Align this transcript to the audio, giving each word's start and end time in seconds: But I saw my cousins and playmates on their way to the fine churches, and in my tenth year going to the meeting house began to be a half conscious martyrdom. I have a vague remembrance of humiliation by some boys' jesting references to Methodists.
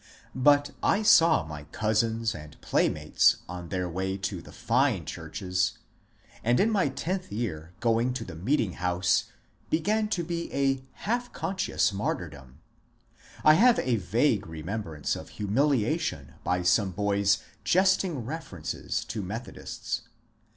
But 0.33 0.71
I 0.81 1.03
saw 1.03 1.45
my 1.45 1.65
cousins 1.65 2.33
and 2.33 2.59
playmates 2.59 3.37
on 3.47 3.69
their 3.69 3.87
way 3.87 4.17
to 4.17 4.41
the 4.41 4.51
fine 4.51 5.05
churches, 5.05 5.77
and 6.43 6.59
in 6.59 6.71
my 6.71 6.89
tenth 6.89 7.31
year 7.31 7.73
going 7.81 8.11
to 8.13 8.25
the 8.25 8.33
meeting 8.33 8.73
house 8.73 9.25
began 9.69 10.07
to 10.07 10.23
be 10.23 10.51
a 10.55 10.83
half 11.03 11.31
conscious 11.33 11.93
martyrdom. 11.93 12.61
I 13.43 13.53
have 13.53 13.77
a 13.77 13.97
vague 13.97 14.47
remembrance 14.47 15.15
of 15.15 15.29
humiliation 15.37 16.33
by 16.43 16.63
some 16.63 16.93
boys' 16.93 17.37
jesting 17.63 18.25
references 18.25 19.05
to 19.05 19.21
Methodists. 19.21 20.01